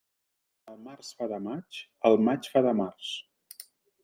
Quan 0.69 0.79
el 0.79 0.79
març 0.87 1.11
fa 1.19 1.27
de 1.33 1.39
maig, 1.49 1.83
el 2.11 2.19
maig 2.29 2.51
fa 2.55 2.65
de 2.71 2.73
març. 2.81 3.13